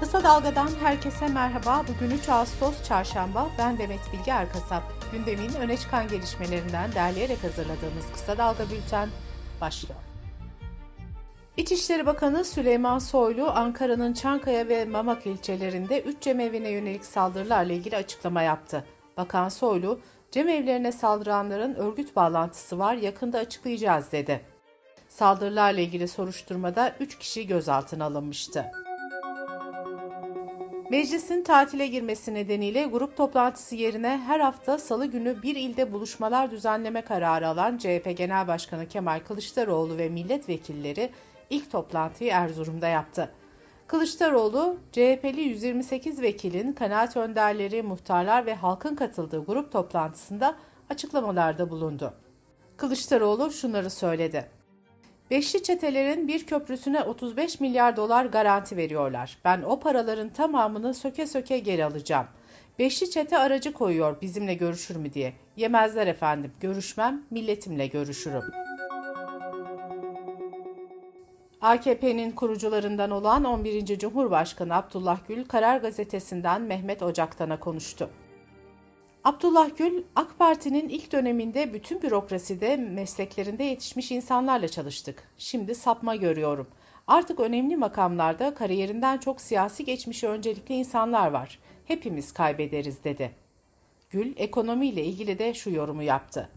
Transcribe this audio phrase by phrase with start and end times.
[0.00, 1.84] Kısa Dalga'dan herkese merhaba.
[1.88, 3.48] Bugün 3 Ağustos Çarşamba.
[3.58, 4.82] Ben Demet Bilge Erkasap.
[5.12, 9.08] Gündemin öne çıkan gelişmelerinden derleyerek hazırladığımız Kısa Dalga Bülten
[9.60, 10.00] başlıyor.
[11.56, 18.42] İçişleri Bakanı Süleyman Soylu, Ankara'nın Çankaya ve Mamak ilçelerinde 3 cemevine yönelik saldırılarla ilgili açıklama
[18.42, 18.84] yaptı.
[19.16, 20.00] Bakan Soylu,
[20.30, 24.40] cemevlerine saldıranların örgüt bağlantısı var, yakında açıklayacağız dedi.
[25.08, 28.72] Saldırılarla ilgili soruşturmada 3 kişi gözaltına alınmıştı.
[30.90, 37.02] Meclisin tatile girmesi nedeniyle grup toplantısı yerine her hafta salı günü bir ilde buluşmalar düzenleme
[37.02, 41.10] kararı alan CHP Genel Başkanı Kemal Kılıçdaroğlu ve milletvekilleri
[41.50, 43.30] ilk toplantıyı Erzurum'da yaptı.
[43.86, 50.56] Kılıçdaroğlu, CHP'li 128 vekilin kanaat önderleri, muhtarlar ve halkın katıldığı grup toplantısında
[50.90, 52.14] açıklamalarda bulundu.
[52.76, 54.55] Kılıçdaroğlu şunları söyledi.
[55.30, 59.38] Beşli çetelerin bir köprüsüne 35 milyar dolar garanti veriyorlar.
[59.44, 62.26] Ben o paraların tamamını söke söke geri alacağım.
[62.78, 65.32] Beşli çete aracı koyuyor bizimle görüşür mü diye.
[65.56, 68.42] Yemezler efendim, görüşmem, milletimle görüşürüm.
[71.60, 73.98] AKP'nin kurucularından olan 11.
[73.98, 78.10] Cumhurbaşkanı Abdullah Gül, Karar Gazetesi'nden Mehmet Ocaktan'a konuştu.
[79.26, 85.22] Abdullah Gül, AK Parti'nin ilk döneminde bütün bürokraside mesleklerinde yetişmiş insanlarla çalıştık.
[85.38, 86.66] Şimdi sapma görüyorum.
[87.06, 91.58] Artık önemli makamlarda kariyerinden çok siyasi geçmişi öncelikli insanlar var.
[91.86, 93.30] Hepimiz kaybederiz dedi.
[94.10, 96.48] Gül, ekonomiyle ilgili de şu yorumu yaptı.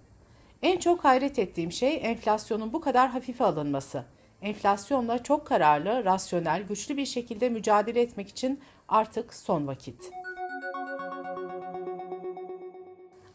[0.61, 4.03] En çok hayret ettiğim şey enflasyonun bu kadar hafife alınması.
[4.41, 8.59] Enflasyonla çok kararlı, rasyonel, güçlü bir şekilde mücadele etmek için
[8.89, 10.28] artık son vakit.''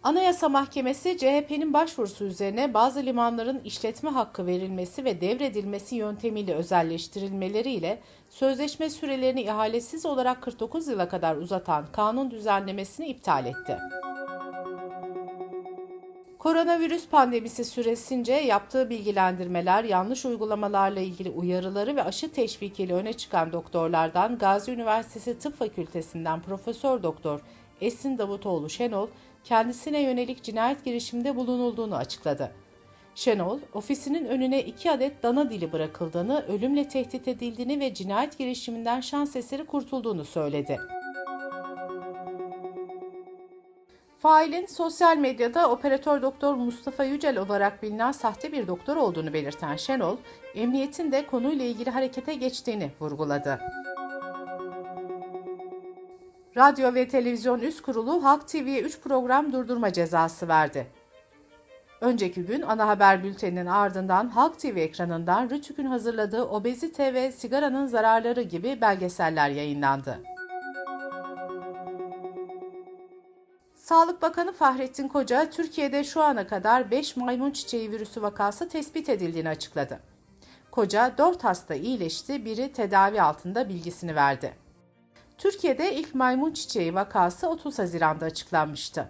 [0.04, 7.98] Anayasa Mahkemesi CHP'nin başvurusu üzerine bazı limanların işletme hakkı verilmesi ve devredilmesi yöntemiyle özelleştirilmeleriyle
[8.30, 13.78] sözleşme sürelerini ihalesiz olarak 49 yıla kadar uzatan kanun düzenlemesini iptal etti.
[16.38, 24.38] Koronavirüs pandemisi süresince yaptığı bilgilendirmeler, yanlış uygulamalarla ilgili uyarıları ve aşı teşvikiyle öne çıkan doktorlardan
[24.38, 27.40] Gazi Üniversitesi Tıp Fakültesinden Profesör Doktor
[27.80, 29.08] Esin Davutoğlu Şenol,
[29.44, 32.52] kendisine yönelik cinayet girişiminde bulunulduğunu açıkladı.
[33.14, 39.36] Şenol, ofisinin önüne iki adet dana dili bırakıldığını, ölümle tehdit edildiğini ve cinayet girişiminden şans
[39.36, 40.80] eseri kurtulduğunu söyledi.
[44.18, 50.16] Failin sosyal medyada operatör doktor Mustafa Yücel olarak bilinen sahte bir doktor olduğunu belirten Şenol,
[50.54, 53.60] emniyetin de konuyla ilgili harekete geçtiğini vurguladı.
[56.56, 60.86] Radyo ve Televizyon Üst Kurulu Halk TV'ye 3 program durdurma cezası verdi.
[62.00, 68.42] Önceki gün ana haber bülteninin ardından Halk TV ekranından Rütük'ün hazırladığı obezite ve sigaranın zararları
[68.42, 70.20] gibi belgeseller yayınlandı.
[73.76, 79.48] Sağlık Bakanı Fahrettin Koca, Türkiye'de şu ana kadar 5 maymun çiçeği virüsü vakası tespit edildiğini
[79.48, 80.00] açıkladı.
[80.70, 84.63] Koca 4 hasta iyileşti, biri tedavi altında bilgisini verdi.
[85.38, 89.08] Türkiye'de ilk maymun çiçeği vakası 30 Haziran'da açıklanmıştı.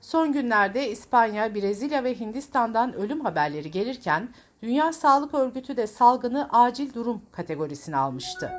[0.00, 4.28] Son günlerde İspanya, Brezilya ve Hindistan'dan ölüm haberleri gelirken
[4.62, 8.52] Dünya Sağlık Örgütü de salgını acil durum kategorisine almıştı.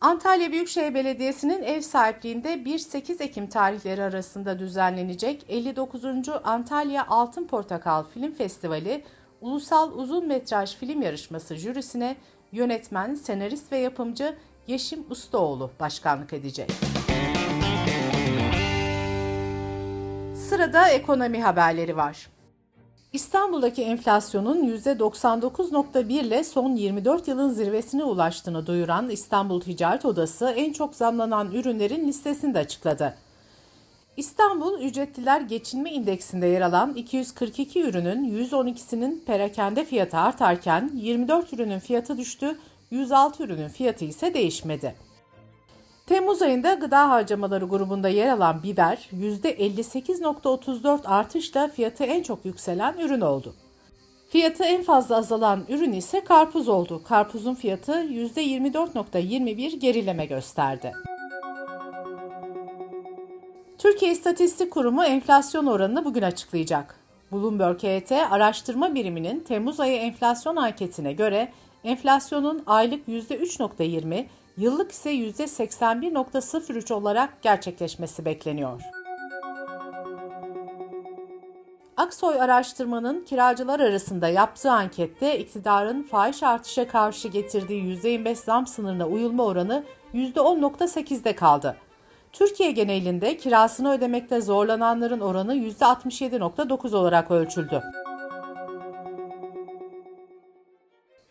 [0.00, 6.04] Antalya Büyükşehir Belediyesi'nin ev sahipliğinde 1-8 Ekim tarihleri arasında düzenlenecek 59.
[6.44, 9.04] Antalya Altın Portakal Film Festivali
[9.40, 12.16] Ulusal Uzun Metraj Film Yarışması jürisine
[12.52, 14.34] yönetmen, senarist ve yapımcı
[14.66, 16.70] Yeşim Ustaoğlu başkanlık edecek.
[20.34, 22.30] Sırada ekonomi haberleri var.
[23.12, 30.94] İstanbul'daki enflasyonun %99.1 ile son 24 yılın zirvesine ulaştığını duyuran İstanbul Ticaret Odası en çok
[30.94, 33.14] zamlanan ürünlerin listesini de açıkladı.
[34.16, 42.18] İstanbul Ücretliler Geçinme İndeksinde yer alan 242 ürünün 112'sinin perakende fiyatı artarken 24 ürünün fiyatı
[42.18, 42.58] düştü,
[42.90, 44.94] 106 ürünün fiyatı ise değişmedi.
[46.06, 53.20] Temmuz ayında gıda harcamaları grubunda yer alan biber %58.34 artışla fiyatı en çok yükselen ürün
[53.20, 53.54] oldu.
[54.28, 57.02] Fiyatı en fazla azalan ürün ise karpuz oldu.
[57.04, 60.92] Karpuzun fiyatı %24.21 gerileme gösterdi.
[63.80, 66.96] Türkiye İstatistik Kurumu enflasyon oranını bugün açıklayacak.
[67.32, 71.52] Bloomberg HT araştırma biriminin Temmuz ayı enflasyon anketine göre
[71.84, 74.24] enflasyonun aylık %3.20,
[74.56, 78.80] yıllık ise %81.03 olarak gerçekleşmesi bekleniyor.
[81.96, 89.44] Aksoy araştırmanın kiracılar arasında yaptığı ankette iktidarın fahiş artışa karşı getirdiği %25 zam sınırına uyulma
[89.44, 89.84] oranı
[90.14, 91.76] %10.8'de kaldı.
[92.32, 97.82] Türkiye genelinde kirasını ödemekte zorlananların oranı %67.9 olarak ölçüldü.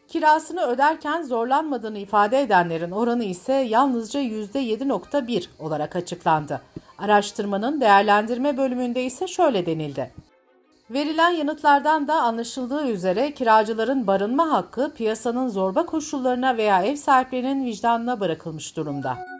[0.07, 6.61] Kirasını öderken zorlanmadığını ifade edenlerin oranı ise yalnızca %7.1 olarak açıklandı.
[6.97, 10.11] Araştırmanın değerlendirme bölümünde ise şöyle denildi.
[10.89, 18.19] Verilen yanıtlardan da anlaşıldığı üzere kiracıların barınma hakkı piyasanın zorba koşullarına veya ev sahiplerinin vicdanına
[18.19, 19.38] bırakılmış durumda.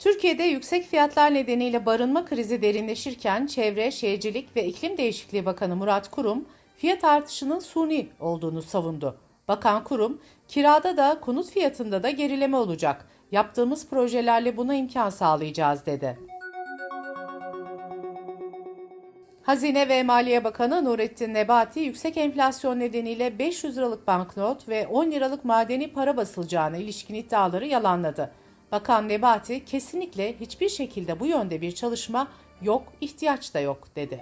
[0.00, 6.44] Türkiye'de yüksek fiyatlar nedeniyle barınma krizi derinleşirken Çevre, Şehircilik ve İklim Değişikliği Bakanı Murat Kurum,
[6.76, 9.18] fiyat artışının suni olduğunu savundu.
[9.48, 13.06] Bakan Kurum, kirada da konut fiyatında da gerileme olacak.
[13.32, 16.18] Yaptığımız projelerle buna imkan sağlayacağız dedi.
[19.42, 25.44] Hazine ve Maliye Bakanı Nurettin Nebati yüksek enflasyon nedeniyle 500 liralık banknot ve 10 liralık
[25.44, 28.30] madeni para basılacağına ilişkin iddiaları yalanladı.
[28.72, 32.28] Bakan Nebati kesinlikle hiçbir şekilde bu yönde bir çalışma
[32.62, 34.20] yok, ihtiyaç da yok dedi.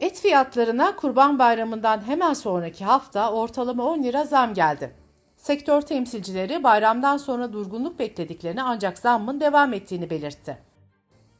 [0.00, 4.94] Et fiyatlarına Kurban Bayramı'ndan hemen sonraki hafta ortalama 10 lira zam geldi.
[5.36, 10.58] Sektör temsilcileri bayramdan sonra durgunluk beklediklerini ancak zammın devam ettiğini belirtti.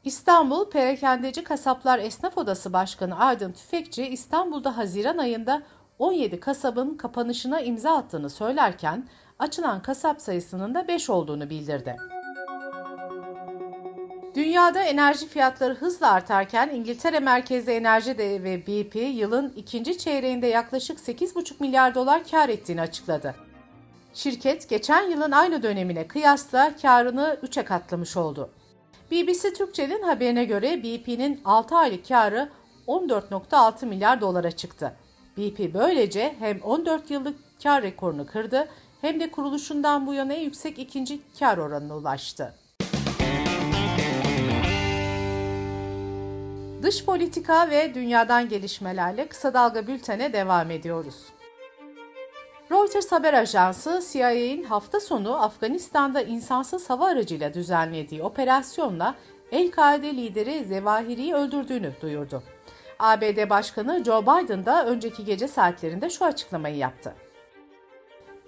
[0.03, 5.61] İstanbul Perakendeci Kasaplar Esnaf Odası Başkanı Aydın Tüfekçi İstanbul'da Haziran ayında
[5.99, 9.05] 17 kasabın kapanışına imza attığını söylerken
[9.39, 11.95] açılan kasap sayısının da 5 olduğunu bildirdi.
[14.35, 20.99] Dünyada enerji fiyatları hızla artarken İngiltere merkezli enerji de ve BP yılın ikinci çeyreğinde yaklaşık
[20.99, 23.35] 8,5 milyar dolar kar ettiğini açıkladı.
[24.13, 28.49] Şirket geçen yılın aynı dönemine kıyasla karını 3'e katlamış oldu.
[29.11, 32.49] BBC Türkçe'nin haberine göre BP'nin 6 aylık karı
[32.87, 34.95] 14.6 milyar dolara çıktı.
[35.37, 38.67] BP böylece hem 14 yıllık kar rekorunu kırdı
[39.05, 42.53] hem de kuruluşundan bu yana en yüksek ikinci kar oranına ulaştı.
[46.83, 51.15] Dış politika ve dünyadan gelişmelerle kısa dalga bültene devam ediyoruz.
[52.71, 59.15] Reuters haber ajansı CIA'in hafta sonu Afganistan'da insansız hava aracıyla düzenlediği operasyonla
[59.51, 62.43] El-Kaide lideri Zevahiri'yi öldürdüğünü duyurdu.
[62.99, 67.13] ABD Başkanı Joe Biden da önceki gece saatlerinde şu açıklamayı yaptı.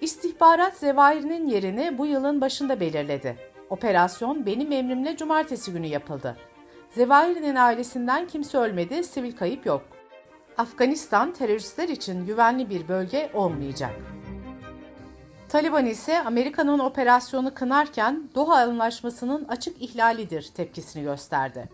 [0.01, 3.35] İstihbarat Zevahir'in yerini bu yılın başında belirledi.
[3.69, 6.37] Operasyon benim emrimle cumartesi günü yapıldı.
[6.91, 9.85] Zevahir'in ailesinden kimse ölmedi, sivil kayıp yok.
[10.57, 13.91] Afganistan teröristler için güvenli bir bölge olmayacak.
[15.49, 21.69] Taliban ise Amerika'nın operasyonu kınarken Doha Anlaşması'nın açık ihlalidir tepkisini gösterdi.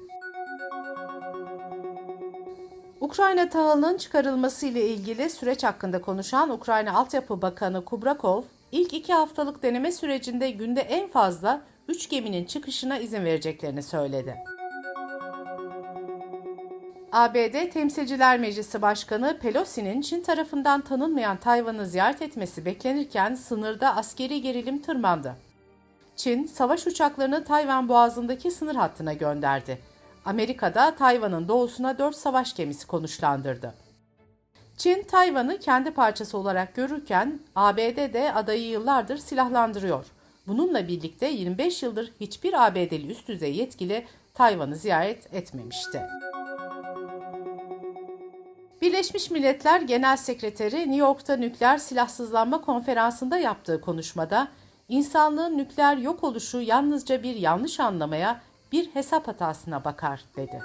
[3.13, 9.63] Ukrayna tahılının çıkarılması ile ilgili süreç hakkında konuşan Ukrayna Altyapı Bakanı Kubrakov, ilk iki haftalık
[9.63, 14.35] deneme sürecinde günde en fazla 3 geminin çıkışına izin vereceklerini söyledi.
[17.11, 24.81] ABD Temsilciler Meclisi Başkanı Pelosi'nin Çin tarafından tanınmayan Tayvan'ı ziyaret etmesi beklenirken sınırda askeri gerilim
[24.81, 25.35] tırmandı.
[26.15, 29.92] Çin, savaş uçaklarını Tayvan boğazındaki sınır hattına gönderdi.
[30.25, 33.73] Amerika'da Tayvan'ın doğusuna dört savaş gemisi konuşlandırdı.
[34.77, 40.05] Çin, Tayvan'ı kendi parçası olarak görürken ABD de adayı yıllardır silahlandırıyor.
[40.47, 46.01] Bununla birlikte 25 yıldır hiçbir ABD'li üst düzey yetkili Tayvan'ı ziyaret etmemişti.
[48.81, 54.47] Birleşmiş Milletler Genel Sekreteri New York'ta nükleer silahsızlanma konferansında yaptığı konuşmada
[54.89, 58.41] insanlığın nükleer yok oluşu yalnızca bir yanlış anlamaya,
[58.73, 60.61] bir hesap hatasına bakar dedi.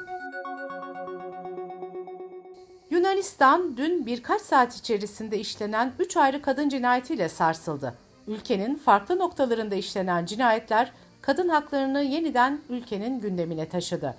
[2.90, 7.94] Yunanistan dün birkaç saat içerisinde işlenen 3 ayrı kadın cinayetiyle sarsıldı.
[8.26, 14.14] Ülkenin farklı noktalarında işlenen cinayetler kadın haklarını yeniden ülkenin gündemine taşıdı.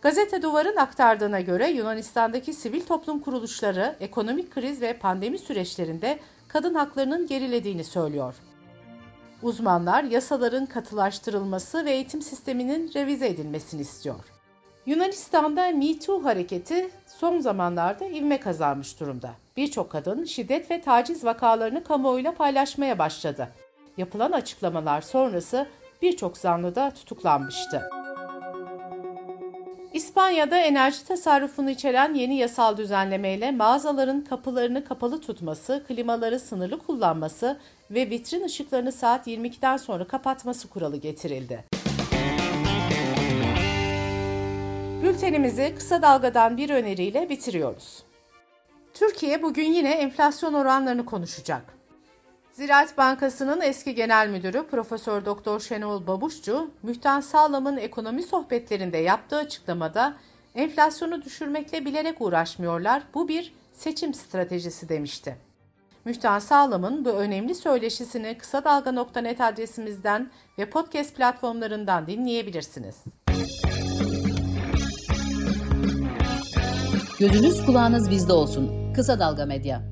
[0.00, 7.26] Gazete Duvar'ın aktardığına göre Yunanistan'daki sivil toplum kuruluşları ekonomik kriz ve pandemi süreçlerinde kadın haklarının
[7.26, 8.34] gerilediğini söylüyor.
[9.42, 14.24] Uzmanlar yasaların katılaştırılması ve eğitim sisteminin revize edilmesini istiyor.
[14.86, 19.30] Yunanistan'da Me Too hareketi son zamanlarda ivme kazanmış durumda.
[19.56, 23.48] Birçok kadın şiddet ve taciz vakalarını kamuoyuyla paylaşmaya başladı.
[23.96, 25.66] Yapılan açıklamalar sonrası
[26.02, 28.01] birçok zanlı da tutuklanmıştı.
[30.22, 37.58] İspanya'da enerji tasarrufunu içeren yeni yasal düzenlemeyle mağazaların kapılarını kapalı tutması, klimaları sınırlı kullanması
[37.90, 41.64] ve vitrin ışıklarını saat 22'den sonra kapatması kuralı getirildi.
[45.02, 48.02] Bültenimizi kısa dalgadan bir öneriyle bitiriyoruz.
[48.94, 51.81] Türkiye bugün yine enflasyon oranlarını konuşacak.
[52.52, 60.14] Ziraat Bankası'nın eski genel müdürü Profesör Doktor Şenol Babuşçu, Mühtan Sağlam'ın ekonomi sohbetlerinde yaptığı açıklamada
[60.54, 65.36] enflasyonu düşürmekle bilerek uğraşmıyorlar, bu bir seçim stratejisi demişti.
[66.04, 72.96] Mühtan Sağlam'ın bu önemli söyleşisini kısa dalga.net adresimizden ve podcast platformlarından dinleyebilirsiniz.
[77.18, 78.92] Gözünüz kulağınız bizde olsun.
[78.94, 79.91] Kısa Dalga Medya.